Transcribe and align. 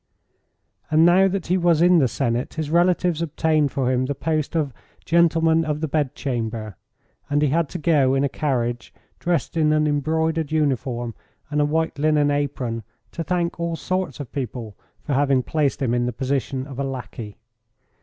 And 0.89 1.05
now 1.05 1.27
that 1.27 1.45
he 1.45 1.59
was 1.59 1.79
in 1.79 1.99
the 1.99 2.07
Senate 2.07 2.55
his 2.55 2.71
relatives 2.71 3.21
obtained 3.21 3.71
for 3.71 3.91
him 3.91 4.07
the 4.07 4.15
post 4.15 4.55
of 4.55 4.73
Gentleman 5.05 5.63
of 5.63 5.79
the 5.79 5.87
Bedchamber, 5.87 6.75
and 7.29 7.43
he 7.43 7.49
had 7.49 7.69
to 7.69 7.77
go 7.77 8.15
in 8.15 8.23
a 8.23 8.27
carriage, 8.27 8.91
dressed 9.19 9.55
in 9.55 9.71
an 9.71 9.85
embroidered 9.85 10.51
uniform 10.51 11.13
and 11.51 11.61
a 11.61 11.65
white 11.65 11.99
linen 11.99 12.31
apron, 12.31 12.81
to 13.11 13.23
thank 13.23 13.59
all 13.59 13.75
sorts 13.75 14.19
of 14.19 14.31
people 14.31 14.75
for 15.03 15.13
having 15.13 15.43
placed 15.43 15.83
him 15.83 15.93
in 15.93 16.07
the 16.07 16.13
position 16.13 16.65
of 16.65 16.79
a 16.79 16.83
lackey. 16.83 17.37